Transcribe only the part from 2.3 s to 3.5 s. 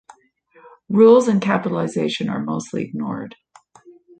mostly ignored.